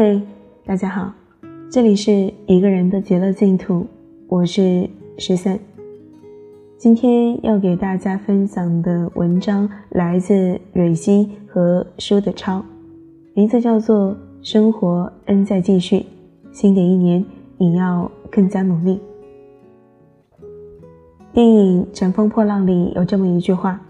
[0.00, 0.22] 嘿，
[0.64, 1.12] 大家好，
[1.68, 3.84] 这里是一个人的极乐净土，
[4.28, 4.88] 我是
[5.18, 5.58] 十三。
[6.76, 12.64] 今天要给大家分享的文章来自蕊希和舒德超，
[13.34, 14.10] 名字叫做
[14.40, 15.96] 《生活恩在继续》，
[16.52, 17.24] 新的一年
[17.56, 19.00] 你要更加努力。
[21.32, 23.80] 电影《乘风破浪》里有这么一句话：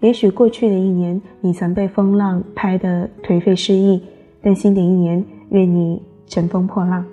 [0.00, 4.00] 也许过去的一年你曾被风浪拍得颓废失意。
[4.42, 7.04] 但新的一年，愿你乘风破浪。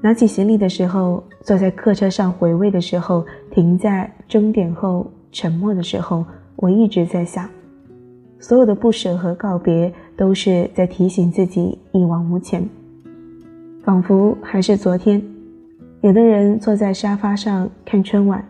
[0.00, 6.24] 拿起行李的时候，坐在客车上回味的时候，停在终点后沉默的时候，
[6.56, 7.48] 我一直在想，
[8.40, 12.68] 所有的不舍和告别，都是在提醒自己一往无前。
[13.84, 15.22] 仿佛还是昨天，
[16.00, 18.44] 有的人坐在沙发上看春晚，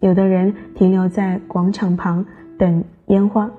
[0.00, 2.24] 有的人停留在广场旁
[2.56, 3.50] 等烟花，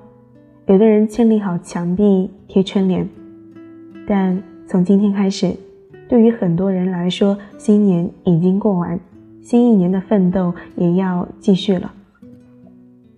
[0.66, 3.06] 有的人清理好墙壁贴春联。
[4.06, 5.54] 但从今天开始，
[6.08, 8.98] 对于很多人来说，新年已经过完，
[9.42, 11.92] 新一年的奋斗也要继续了。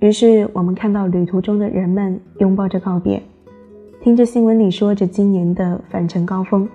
[0.01, 3.23] 于是，我们看到旅途中的人们拥抱着告别，
[4.01, 6.69] 听着新闻里说着今年的返程高峰，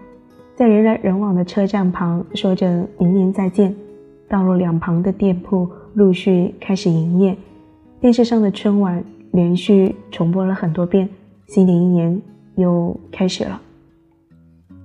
[0.56, 3.74] 在人来人往的车站旁说着明年再见，
[4.28, 7.38] 道路两旁的店铺陆续开始营业，
[8.00, 11.08] 电视上的春晚连续重播了很多遍，
[11.48, 12.22] 新的一年
[12.56, 13.62] 又开始了。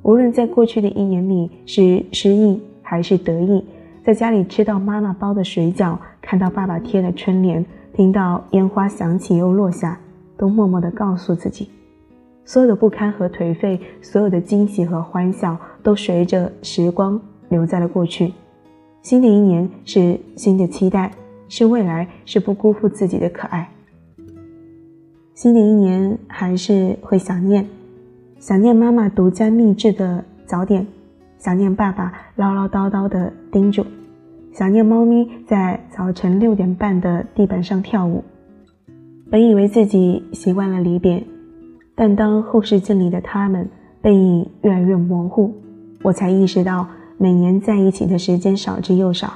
[0.06, 3.64] 无论在过去的一年里是失意还是得意，
[4.04, 9.98] 在家里吃到妈妈包的水饺，看到爸爸贴的春联，听到烟花响起又落下，
[10.36, 11.68] 都默默地告诉自己，
[12.44, 18.32] 所有的不堪和颓废，所有的惊喜和欢笑，都随着时光留在了过去。
[19.02, 21.10] 新的一年是新的期待，
[21.48, 23.68] 是未来，是不辜负自己的可爱。
[25.34, 27.66] 新的一年还是会想念。
[28.38, 30.86] 想念妈妈独家秘制的早点，
[31.38, 33.84] 想念爸爸唠唠叨叨的叮嘱，
[34.52, 38.22] 想念猫咪在早晨六点半的地板上跳舞。
[39.30, 41.24] 本以为自己习惯了离别，
[41.94, 43.68] 但当后视镜里的他们
[44.02, 45.52] 背影越来越模糊，
[46.02, 46.86] 我才意识到
[47.16, 49.32] 每年在一起的时间少之又少。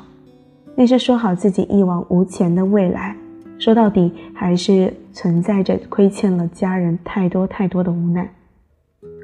[0.77, 3.17] 那些说好自己一往无前的未来，
[3.59, 8.31] 说到底还是存在着亏欠了家人太多太多的无奈。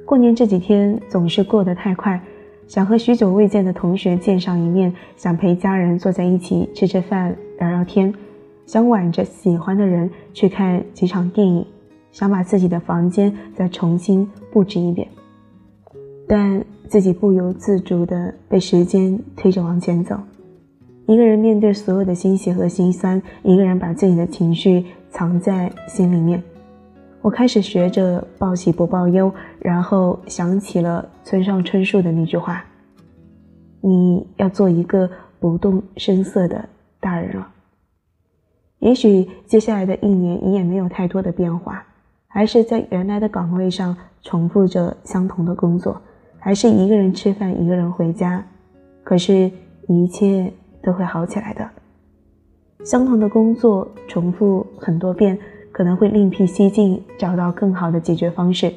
[0.06, 2.22] 过年这几天总是过得太快，
[2.69, 8.15] 想和许久未见的同学见上一面，想陪家人坐在一起吃吃饭、聊聊天，
[8.67, 11.67] 想挽着喜欢的人去看几场电影，
[12.12, 15.09] 想把自己的房间再重新布置一遍，
[16.28, 20.17] 但自己不由自主地被时间推着往前走，
[21.06, 26.41] 一个人面对所有的欣喜和心酸，一个人把自己的情绪藏在心里面。
[27.22, 32.65] 我开始学着报喜不报忧，然后想起了村上春树的那句话
[33.82, 35.10] ：“你要做一个
[35.41, 36.69] 不动声色的
[37.00, 37.49] 大人了。”
[38.78, 41.84] 也许接下来的一年你也没有太多的变化，
[42.28, 46.00] 还是在原来的岗位上重复着相同的工作，
[46.38, 48.47] 还是一个人吃饭，一个人回家。
[49.03, 49.50] 可是，
[49.88, 51.69] 一切都会好起来的。
[52.84, 55.37] 相同的工作重复很多遍。
[55.76, 58.72] 可能会另辟蹊径，找到更好的解决方式。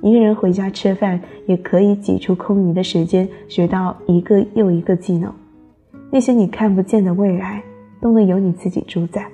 [0.00, 5.34] 一个人回家吃饭，也可以挤出空余的时间，学到一个又一个技能。
[6.12, 7.60] 那些你看不见的未来，
[8.00, 9.26] 都能由你自己主宰。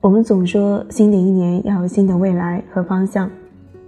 [0.00, 3.28] 我们总说，新的一年要有新的未来和方向。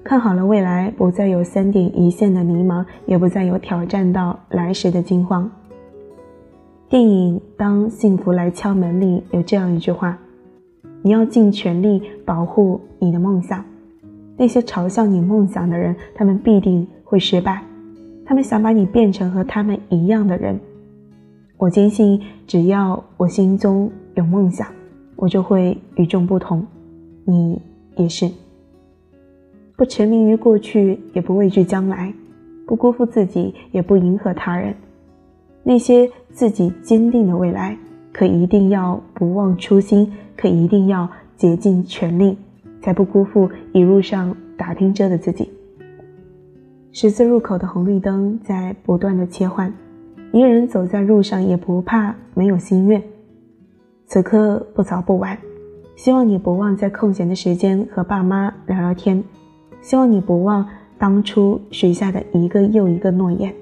[0.03, 5.49] 看好了未来，不再有三点一线的迷茫，也不再有挑战到来时的惊慌。
[6.89, 10.19] 电影《当幸福来敲门》里有这样一句话。
[11.07, 13.65] 你要尽全力保护你的梦想。
[14.37, 17.63] 那些嘲笑你梦想的人，他们必定会失败。
[18.25, 20.59] 他们想把你变成和他们一样的人。
[21.59, 24.67] 我坚信，只要我心中有梦想，
[25.15, 26.67] 我就会与众不同。
[27.25, 27.63] 你
[27.95, 28.29] 也是。
[29.77, 32.13] 不沉迷于过去，也不畏惧将来；
[32.67, 34.75] 不辜负自己，也不迎合他人。
[35.63, 37.79] 那些自己坚定的未来。
[38.13, 42.37] 可一定要不忘初心，可一定要竭尽全力，
[42.81, 45.51] 才不辜负一路上打拼着的自己。
[46.93, 49.73] 十字路口的红绿灯在不断的切换，
[50.33, 53.03] 一个人走在路上也不怕没有心愿。
[54.07, 55.39] 此刻不早不晚，
[55.97, 59.23] 希望你不忘在空闲的时间和爸妈聊聊天，
[59.81, 60.67] 希望你不忘
[60.99, 63.55] 当初许下的一个又一个诺言，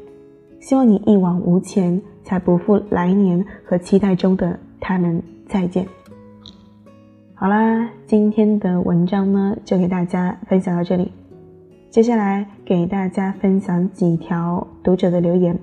[0.60, 2.02] 希望你一往无前。
[2.24, 5.86] 才不负来年和期待中的他们再见。
[7.44, 11.12] 好啦，今天的文章呢，就给大家分享到这里。
[11.90, 15.54] 接下来给大家分享几条读者的留言。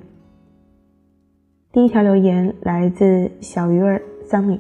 [1.72, 4.00] 第一条留言来自小鱼儿
[4.30, 4.60] Sunny，，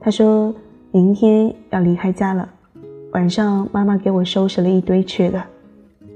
[0.00, 0.54] 他说
[0.92, 2.48] 明天要离开家了，
[3.12, 5.44] 晚上妈妈给我收拾了一堆吃的。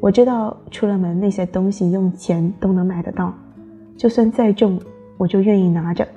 [0.01, 3.35] 我知道出了门那些东西用钱都能买得到，
[3.95, 4.81] 就算再重，
[5.19, 6.09] 我就愿意拿着，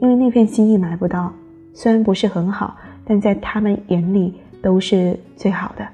[0.00, 1.30] 因为那片心意买不到。
[1.74, 2.74] 虽然不是很好，
[3.08, 5.84] 但在他们眼里都是最好的。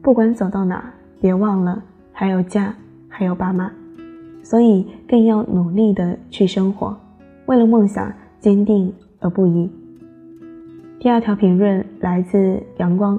[0.00, 0.82] 不管走到哪。
[1.20, 2.74] 别忘了，还有家，
[3.08, 3.72] 还有爸妈，
[4.42, 6.94] 所以更要努力的去生活，
[7.46, 9.70] 为了梦想坚定而不移。
[11.00, 13.18] 第二条评论来自阳光，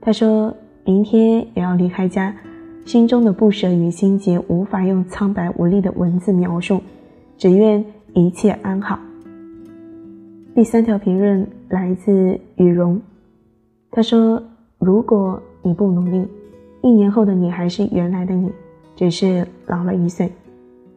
[0.00, 2.32] 他说明天也要离开家，
[2.84, 6.80] 心中的不舍与心结无法用苍白无力的文字描述，
[7.36, 8.96] 只愿一切安好。
[10.54, 13.00] 第三条评论来自羽绒，
[13.90, 14.42] 他说
[14.78, 16.26] 如果你不努力。
[16.82, 18.52] 一年后的你还是原来的你，
[18.94, 20.30] 只是老了一岁。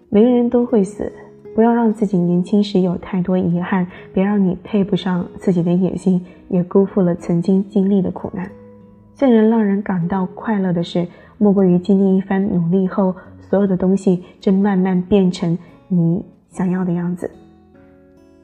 [0.09, 1.09] 每个人都会死，
[1.55, 8.51] 不要让自己年轻时有太多遗憾，别让你配不上自己的野心，也辜负了曾经经历的苦难。
[9.15, 11.07] 最能让人感到快乐的事，
[11.37, 15.57] 莫过于经历一番努力后，所有的东西正慢慢变成
[15.87, 17.31] 你想要的样子。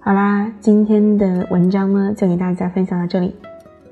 [0.06, 3.34] 好啦，今天的文章呢，就给大家分享到这里。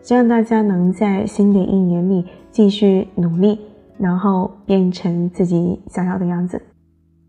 [0.02, 3.58] 希望大家能在新的一年里继续努力，
[3.98, 6.62] 然后变成自己想要的样子。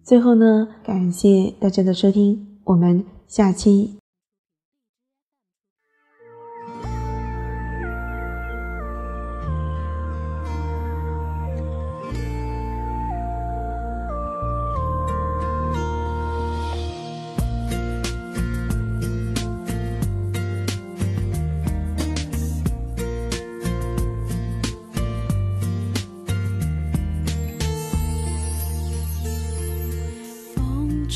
[0.02, 4.02] 最后呢，感谢大家的收听，我们下期。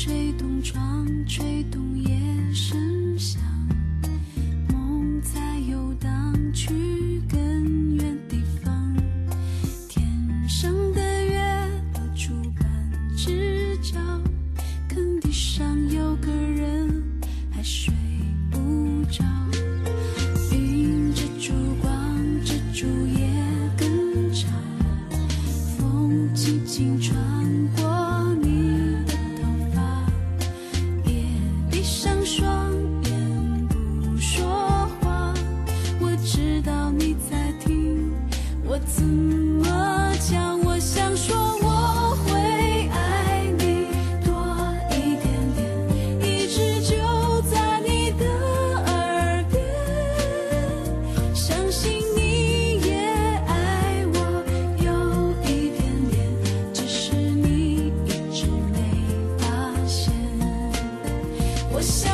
[0.07, 2.17] 吹动窗，吹动夜
[2.53, 3.56] 声响。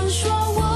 [0.09, 0.72] 说我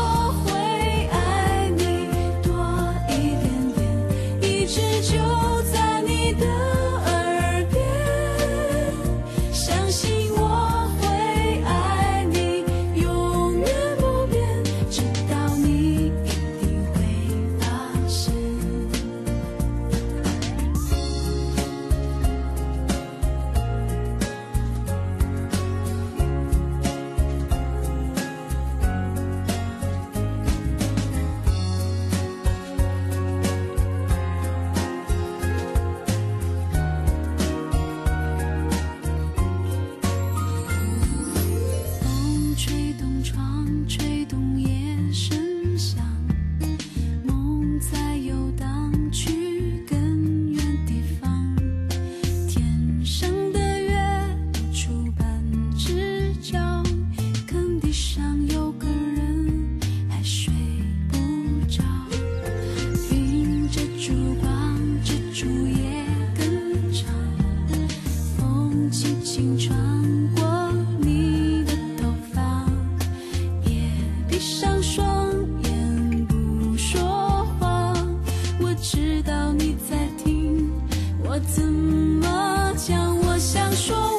[82.78, 84.17] 讲我想说